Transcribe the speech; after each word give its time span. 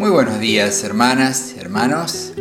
Muy 0.00 0.08
buenos 0.08 0.40
días, 0.40 0.82
hermanas, 0.82 1.56
hermanos. 1.58 2.32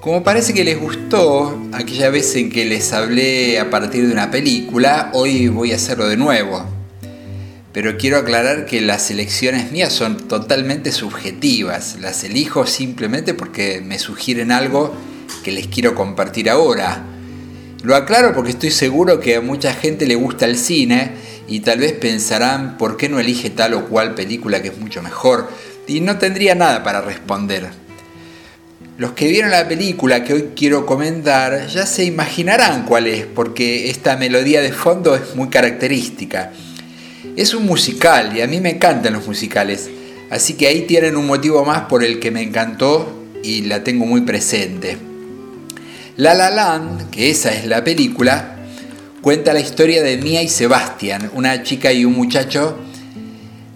Como 0.00 0.22
parece 0.22 0.54
que 0.54 0.62
les 0.62 0.78
gustó 0.78 1.60
aquella 1.72 2.08
vez 2.08 2.36
en 2.36 2.50
que 2.50 2.64
les 2.66 2.92
hablé 2.92 3.58
a 3.58 3.68
partir 3.68 4.06
de 4.06 4.12
una 4.12 4.30
película, 4.30 5.10
hoy 5.12 5.48
voy 5.48 5.72
a 5.72 5.74
hacerlo 5.74 6.06
de 6.06 6.16
nuevo. 6.16 6.64
Pero 7.72 7.98
quiero 7.98 8.18
aclarar 8.18 8.64
que 8.64 8.80
las 8.80 9.10
elecciones 9.10 9.72
mías 9.72 9.92
son 9.92 10.28
totalmente 10.28 10.92
subjetivas. 10.92 11.96
Las 12.00 12.22
elijo 12.22 12.64
simplemente 12.64 13.34
porque 13.34 13.80
me 13.80 13.98
sugieren 13.98 14.52
algo 14.52 14.94
que 15.42 15.50
les 15.50 15.66
quiero 15.66 15.96
compartir 15.96 16.48
ahora. 16.48 17.02
Lo 17.82 17.96
aclaro 17.96 18.36
porque 18.36 18.52
estoy 18.52 18.70
seguro 18.70 19.18
que 19.18 19.34
a 19.34 19.40
mucha 19.40 19.74
gente 19.74 20.06
le 20.06 20.14
gusta 20.14 20.46
el 20.46 20.58
cine 20.58 21.10
y 21.48 21.60
tal 21.60 21.80
vez 21.80 21.92
pensarán 21.92 22.78
por 22.78 22.96
qué 22.96 23.08
no 23.08 23.18
elige 23.18 23.50
tal 23.50 23.74
o 23.74 23.86
cual 23.86 24.14
película 24.14 24.62
que 24.62 24.68
es 24.68 24.78
mucho 24.78 25.02
mejor 25.02 25.48
y 25.88 26.00
no 26.00 26.18
tendría 26.18 26.54
nada 26.54 26.84
para 26.84 27.00
responder. 27.00 27.68
Los 28.98 29.12
que 29.12 29.28
vieron 29.28 29.50
la 29.50 29.66
película 29.66 30.22
que 30.22 30.34
hoy 30.34 30.50
quiero 30.54 30.84
comentar 30.84 31.66
ya 31.68 31.86
se 31.86 32.04
imaginarán 32.04 32.84
cuál 32.84 33.06
es 33.06 33.26
porque 33.26 33.90
esta 33.90 34.16
melodía 34.16 34.60
de 34.60 34.72
fondo 34.72 35.16
es 35.16 35.34
muy 35.34 35.48
característica. 35.48 36.52
Es 37.36 37.54
un 37.54 37.64
musical 37.64 38.36
y 38.36 38.42
a 38.42 38.46
mí 38.46 38.60
me 38.60 38.70
encantan 38.70 39.14
los 39.14 39.26
musicales, 39.26 39.88
así 40.30 40.54
que 40.54 40.66
ahí 40.66 40.82
tienen 40.82 41.16
un 41.16 41.26
motivo 41.26 41.64
más 41.64 41.82
por 41.82 42.04
el 42.04 42.18
que 42.18 42.30
me 42.30 42.42
encantó 42.42 43.24
y 43.42 43.62
la 43.62 43.82
tengo 43.84 44.04
muy 44.04 44.22
presente. 44.22 44.98
La 46.16 46.34
La 46.34 46.50
Land, 46.50 47.10
que 47.10 47.30
esa 47.30 47.54
es 47.54 47.64
la 47.66 47.84
película, 47.84 48.56
cuenta 49.22 49.52
la 49.52 49.60
historia 49.60 50.02
de 50.02 50.16
Mia 50.18 50.42
y 50.42 50.48
Sebastian, 50.48 51.30
una 51.34 51.62
chica 51.62 51.92
y 51.92 52.04
un 52.04 52.14
muchacho 52.14 52.76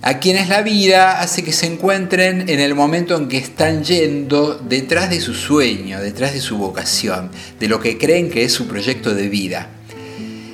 a 0.02 0.18
quienes 0.18 0.48
la 0.48 0.62
vida 0.62 1.20
hace 1.20 1.44
que 1.44 1.52
se 1.52 1.66
encuentren 1.66 2.48
en 2.48 2.58
el 2.58 2.74
momento 2.74 3.16
en 3.16 3.28
que 3.28 3.38
están 3.38 3.84
yendo 3.84 4.54
detrás 4.54 5.10
de 5.10 5.20
su 5.20 5.32
sueño, 5.32 6.00
detrás 6.00 6.32
de 6.32 6.40
su 6.40 6.58
vocación, 6.58 7.30
de 7.60 7.68
lo 7.68 7.78
que 7.78 7.98
creen 7.98 8.28
que 8.28 8.42
es 8.42 8.52
su 8.52 8.66
proyecto 8.66 9.14
de 9.14 9.28
vida. 9.28 9.68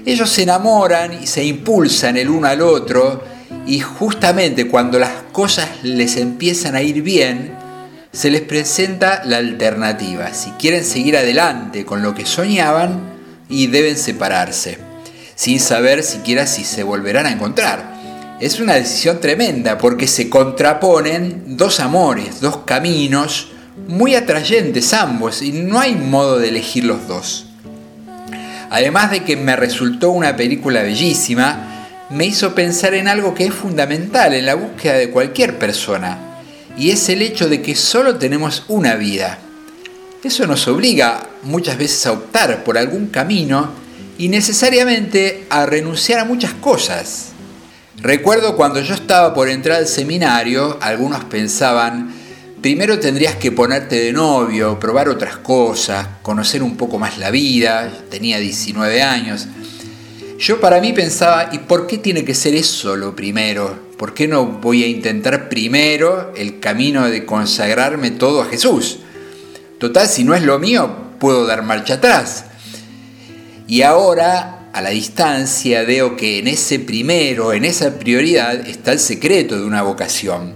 Ellos 0.04 0.28
se 0.28 0.42
enamoran 0.42 1.22
y 1.22 1.26
se 1.26 1.44
impulsan 1.44 2.18
el 2.18 2.28
uno 2.28 2.46
al 2.46 2.60
otro 2.60 3.24
y 3.66 3.80
justamente 3.80 4.68
cuando 4.68 4.98
las 4.98 5.22
cosas 5.32 5.68
les 5.82 6.18
empiezan 6.18 6.74
a 6.74 6.82
ir 6.82 7.00
bien, 7.00 7.54
se 8.12 8.30
les 8.30 8.42
presenta 8.42 9.22
la 9.24 9.38
alternativa. 9.38 10.32
Si 10.34 10.50
quieren 10.52 10.84
seguir 10.84 11.16
adelante 11.16 11.86
con 11.86 12.02
lo 12.02 12.14
que 12.14 12.26
soñaban 12.26 13.00
y 13.48 13.66
deben 13.68 13.96
separarse, 13.96 14.76
sin 15.34 15.58
saber 15.58 16.02
siquiera 16.02 16.46
si 16.46 16.64
se 16.64 16.82
volverán 16.82 17.24
a 17.24 17.32
encontrar. 17.32 17.97
Es 18.40 18.60
una 18.60 18.74
decisión 18.74 19.20
tremenda 19.20 19.78
porque 19.78 20.06
se 20.06 20.30
contraponen 20.30 21.56
dos 21.56 21.80
amores, 21.80 22.40
dos 22.40 22.58
caminos 22.58 23.48
muy 23.88 24.14
atrayentes 24.14 24.94
ambos 24.94 25.42
y 25.42 25.50
no 25.50 25.80
hay 25.80 25.96
modo 25.96 26.38
de 26.38 26.50
elegir 26.50 26.84
los 26.84 27.08
dos. 27.08 27.46
Además 28.70 29.10
de 29.10 29.24
que 29.24 29.36
me 29.36 29.56
resultó 29.56 30.10
una 30.10 30.36
película 30.36 30.82
bellísima, 30.82 31.88
me 32.10 32.26
hizo 32.26 32.54
pensar 32.54 32.94
en 32.94 33.08
algo 33.08 33.34
que 33.34 33.46
es 33.46 33.54
fundamental 33.54 34.32
en 34.34 34.46
la 34.46 34.54
búsqueda 34.54 34.94
de 34.94 35.10
cualquier 35.10 35.58
persona, 35.58 36.18
y 36.76 36.90
es 36.90 37.08
el 37.08 37.22
hecho 37.22 37.48
de 37.48 37.60
que 37.60 37.74
solo 37.74 38.16
tenemos 38.16 38.64
una 38.68 38.94
vida. 38.94 39.38
Eso 40.22 40.46
nos 40.46 40.68
obliga 40.68 41.26
muchas 41.42 41.76
veces 41.76 42.06
a 42.06 42.12
optar 42.12 42.62
por 42.62 42.78
algún 42.78 43.08
camino 43.08 43.70
y 44.16 44.28
necesariamente 44.28 45.46
a 45.50 45.66
renunciar 45.66 46.20
a 46.20 46.24
muchas 46.24 46.52
cosas. 46.54 47.27
Recuerdo 48.00 48.56
cuando 48.56 48.80
yo 48.80 48.94
estaba 48.94 49.34
por 49.34 49.48
entrar 49.48 49.78
al 49.78 49.88
seminario, 49.88 50.78
algunos 50.80 51.24
pensaban, 51.24 52.14
primero 52.62 52.98
tendrías 52.98 53.36
que 53.36 53.52
ponerte 53.52 53.96
de 53.96 54.12
novio, 54.12 54.78
probar 54.78 55.08
otras 55.08 55.36
cosas, 55.38 56.06
conocer 56.22 56.62
un 56.62 56.76
poco 56.76 56.98
más 56.98 57.18
la 57.18 57.30
vida, 57.30 57.92
tenía 58.10 58.38
19 58.38 59.02
años. 59.02 59.48
Yo 60.38 60.60
para 60.60 60.80
mí 60.80 60.92
pensaba, 60.92 61.50
¿y 61.52 61.58
por 61.58 61.86
qué 61.86 61.98
tiene 61.98 62.24
que 62.24 62.34
ser 62.34 62.54
eso 62.54 62.96
lo 62.96 63.16
primero? 63.16 63.88
¿por 63.98 64.14
qué 64.14 64.28
no 64.28 64.46
voy 64.46 64.84
a 64.84 64.86
intentar 64.86 65.48
primero 65.48 66.32
el 66.36 66.60
camino 66.60 67.10
de 67.10 67.26
consagrarme 67.26 68.12
todo 68.12 68.40
a 68.40 68.46
Jesús? 68.46 69.00
Total, 69.78 70.06
si 70.06 70.24
no 70.24 70.34
es 70.34 70.42
lo 70.42 70.58
mío, 70.58 70.90
puedo 71.18 71.46
dar 71.46 71.62
marcha 71.62 71.94
atrás. 71.94 72.44
Y 73.66 73.82
ahora, 73.82 74.57
a 74.72 74.82
la 74.82 74.90
distancia, 74.90 75.82
veo 75.82 76.16
que 76.16 76.38
en 76.38 76.48
ese 76.48 76.78
primero, 76.78 77.52
en 77.52 77.64
esa 77.64 77.98
prioridad, 77.98 78.66
está 78.66 78.92
el 78.92 78.98
secreto 78.98 79.58
de 79.58 79.64
una 79.64 79.82
vocación. 79.82 80.54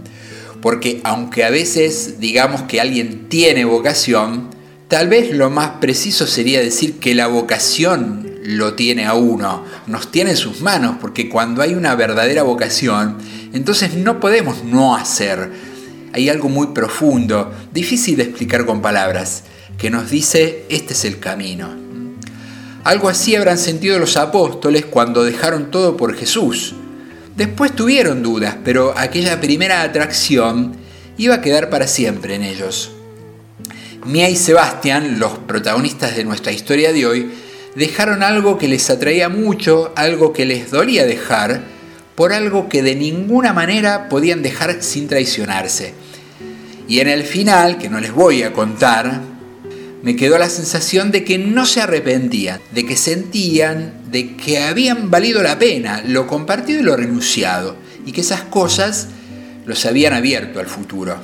Porque 0.60 1.00
aunque 1.04 1.44
a 1.44 1.50
veces 1.50 2.20
digamos 2.20 2.62
que 2.62 2.80
alguien 2.80 3.28
tiene 3.28 3.64
vocación, 3.64 4.50
tal 4.88 5.08
vez 5.08 5.32
lo 5.32 5.50
más 5.50 5.80
preciso 5.80 6.26
sería 6.26 6.60
decir 6.60 6.98
que 7.00 7.14
la 7.14 7.26
vocación 7.26 8.32
lo 8.44 8.74
tiene 8.74 9.06
a 9.06 9.14
uno, 9.14 9.64
nos 9.86 10.10
tiene 10.10 10.30
en 10.30 10.36
sus 10.36 10.60
manos, 10.60 10.96
porque 11.00 11.28
cuando 11.28 11.62
hay 11.62 11.74
una 11.74 11.94
verdadera 11.94 12.42
vocación, 12.42 13.18
entonces 13.52 13.94
no 13.94 14.20
podemos 14.20 14.64
no 14.64 14.96
hacer. 14.96 15.50
Hay 16.12 16.28
algo 16.28 16.48
muy 16.48 16.68
profundo, 16.68 17.52
difícil 17.72 18.16
de 18.16 18.24
explicar 18.24 18.66
con 18.66 18.82
palabras, 18.82 19.44
que 19.78 19.90
nos 19.90 20.10
dice, 20.10 20.64
este 20.68 20.92
es 20.92 21.04
el 21.04 21.18
camino. 21.18 21.91
Algo 22.84 23.08
así 23.08 23.36
habrán 23.36 23.58
sentido 23.58 23.98
los 23.98 24.16
apóstoles 24.16 24.84
cuando 24.84 25.22
dejaron 25.22 25.70
todo 25.70 25.96
por 25.96 26.16
Jesús. 26.16 26.74
Después 27.36 27.76
tuvieron 27.76 28.22
dudas, 28.22 28.56
pero 28.64 28.92
aquella 28.96 29.40
primera 29.40 29.82
atracción 29.82 30.72
iba 31.16 31.36
a 31.36 31.40
quedar 31.40 31.70
para 31.70 31.86
siempre 31.86 32.34
en 32.34 32.42
ellos. 32.42 32.90
Mia 34.04 34.28
y 34.28 34.34
Sebastián, 34.34 35.20
los 35.20 35.38
protagonistas 35.38 36.16
de 36.16 36.24
nuestra 36.24 36.50
historia 36.50 36.92
de 36.92 37.06
hoy, 37.06 37.30
dejaron 37.76 38.24
algo 38.24 38.58
que 38.58 38.66
les 38.66 38.90
atraía 38.90 39.28
mucho, 39.28 39.92
algo 39.94 40.32
que 40.32 40.44
les 40.44 40.72
dolía 40.72 41.06
dejar, 41.06 41.62
por 42.16 42.32
algo 42.32 42.68
que 42.68 42.82
de 42.82 42.96
ninguna 42.96 43.52
manera 43.52 44.08
podían 44.08 44.42
dejar 44.42 44.82
sin 44.82 45.06
traicionarse. 45.06 45.94
Y 46.88 46.98
en 46.98 47.08
el 47.08 47.22
final, 47.22 47.78
que 47.78 47.88
no 47.88 48.00
les 48.00 48.12
voy 48.12 48.42
a 48.42 48.52
contar, 48.52 49.31
me 50.02 50.16
quedó 50.16 50.36
la 50.38 50.50
sensación 50.50 51.10
de 51.10 51.24
que 51.24 51.38
no 51.38 51.64
se 51.64 51.80
arrepentían, 51.80 52.60
de 52.72 52.84
que 52.84 52.96
sentían 52.96 54.02
de 54.12 54.36
que 54.36 54.58
habían 54.58 55.10
valido 55.10 55.42
la 55.42 55.58
pena 55.58 56.02
lo 56.06 56.26
compartido 56.26 56.80
y 56.80 56.82
lo 56.82 56.96
renunciado, 56.96 57.76
y 58.04 58.12
que 58.12 58.20
esas 58.20 58.42
cosas 58.42 59.08
los 59.64 59.86
habían 59.86 60.12
abierto 60.12 60.60
al 60.60 60.66
futuro. 60.66 61.16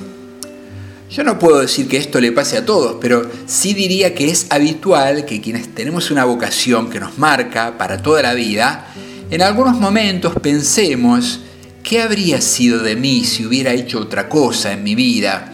Yo 1.11 1.23
no 1.23 1.39
puedo 1.39 1.59
decir 1.59 1.87
que 1.87 1.97
esto 1.97 2.19
le 2.19 2.31
pase 2.31 2.57
a 2.57 2.65
todos, 2.65 2.97
pero 3.01 3.29
sí 3.45 3.73
diría 3.73 4.13
que 4.15 4.29
es 4.29 4.47
habitual 4.49 5.25
que 5.25 5.41
quienes 5.41 5.73
tenemos 5.73 6.11
una 6.11 6.25
vocación 6.25 6.89
que 6.89 6.99
nos 6.99 7.17
marca 7.17 7.77
para 7.77 8.01
toda 8.01 8.21
la 8.21 8.33
vida, 8.33 8.87
en 9.29 9.41
algunos 9.41 9.79
momentos 9.79 10.33
pensemos, 10.41 11.41
¿qué 11.83 12.01
habría 12.01 12.41
sido 12.41 12.81
de 12.81 12.95
mí 12.95 13.23
si 13.23 13.45
hubiera 13.45 13.73
hecho 13.73 13.99
otra 13.99 14.29
cosa 14.29 14.71
en 14.71 14.83
mi 14.83 14.95
vida? 14.95 15.53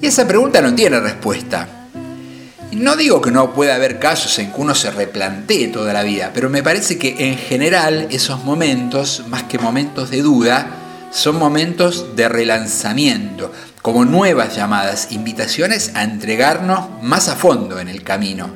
Y 0.00 0.06
esa 0.06 0.26
pregunta 0.26 0.62
no 0.62 0.74
tiene 0.74 1.00
respuesta. 1.00 1.77
No 2.72 2.96
digo 2.96 3.22
que 3.22 3.30
no 3.30 3.54
pueda 3.54 3.76
haber 3.76 3.98
casos 3.98 4.38
en 4.38 4.52
que 4.52 4.60
uno 4.60 4.74
se 4.74 4.90
replantee 4.90 5.68
toda 5.68 5.94
la 5.94 6.02
vida, 6.02 6.32
pero 6.34 6.50
me 6.50 6.62
parece 6.62 6.98
que 6.98 7.30
en 7.30 7.38
general 7.38 8.08
esos 8.10 8.44
momentos, 8.44 9.24
más 9.28 9.44
que 9.44 9.58
momentos 9.58 10.10
de 10.10 10.20
duda, 10.20 10.68
son 11.10 11.36
momentos 11.36 12.14
de 12.14 12.28
relanzamiento, 12.28 13.50
como 13.80 14.04
nuevas 14.04 14.54
llamadas, 14.54 15.12
invitaciones 15.12 15.92
a 15.94 16.04
entregarnos 16.04 17.02
más 17.02 17.28
a 17.28 17.36
fondo 17.36 17.80
en 17.80 17.88
el 17.88 18.02
camino. 18.02 18.50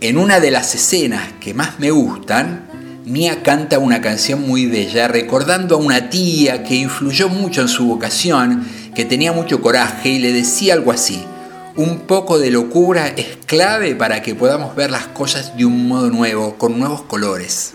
En 0.00 0.16
una 0.16 0.38
de 0.38 0.52
las 0.52 0.76
escenas 0.76 1.32
que 1.40 1.54
más 1.54 1.80
me 1.80 1.90
gustan, 1.90 2.68
Mia 3.04 3.42
canta 3.42 3.80
una 3.80 4.00
canción 4.00 4.46
muy 4.46 4.66
bella 4.66 5.08
recordando 5.08 5.74
a 5.74 5.78
una 5.78 6.08
tía 6.08 6.62
que 6.62 6.76
influyó 6.76 7.28
mucho 7.28 7.62
en 7.62 7.68
su 7.68 7.86
vocación, 7.86 8.64
que 8.94 9.04
tenía 9.04 9.32
mucho 9.32 9.60
coraje 9.60 10.10
y 10.10 10.18
le 10.20 10.32
decía 10.32 10.72
algo 10.74 10.92
así, 10.92 11.22
un 11.76 12.00
poco 12.00 12.38
de 12.38 12.50
locura 12.50 13.08
es 13.08 13.36
clave 13.46 13.94
para 13.94 14.22
que 14.22 14.34
podamos 14.34 14.76
ver 14.76 14.90
las 14.90 15.06
cosas 15.08 15.56
de 15.56 15.64
un 15.64 15.88
modo 15.88 16.10
nuevo, 16.10 16.56
con 16.56 16.78
nuevos 16.78 17.02
colores. 17.02 17.72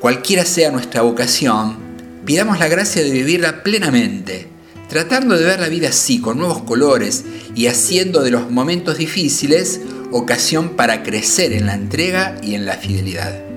Cualquiera 0.00 0.44
sea 0.44 0.70
nuestra 0.70 1.02
vocación, 1.02 1.76
pidamos 2.24 2.58
la 2.58 2.68
gracia 2.68 3.02
de 3.02 3.10
vivirla 3.10 3.62
plenamente, 3.62 4.48
tratando 4.88 5.36
de 5.36 5.44
ver 5.44 5.60
la 5.60 5.68
vida 5.68 5.88
así, 5.88 6.20
con 6.20 6.38
nuevos 6.38 6.62
colores 6.62 7.24
y 7.54 7.66
haciendo 7.66 8.22
de 8.22 8.30
los 8.30 8.50
momentos 8.50 8.96
difíciles 8.96 9.80
ocasión 10.10 10.70
para 10.70 11.02
crecer 11.02 11.52
en 11.52 11.66
la 11.66 11.74
entrega 11.74 12.36
y 12.42 12.54
en 12.54 12.64
la 12.64 12.74
fidelidad. 12.74 13.47